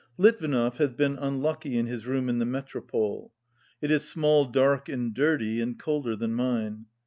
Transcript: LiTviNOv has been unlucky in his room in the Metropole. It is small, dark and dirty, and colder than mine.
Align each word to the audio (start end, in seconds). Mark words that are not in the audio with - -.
LiTviNOv 0.17 0.77
has 0.77 0.91
been 0.93 1.15
unlucky 1.19 1.77
in 1.77 1.85
his 1.85 2.07
room 2.07 2.27
in 2.27 2.39
the 2.39 2.43
Metropole. 2.45 3.31
It 3.83 3.91
is 3.91 4.03
small, 4.09 4.45
dark 4.45 4.89
and 4.89 5.13
dirty, 5.13 5.61
and 5.61 5.77
colder 5.77 6.15
than 6.15 6.33
mine. 6.33 6.87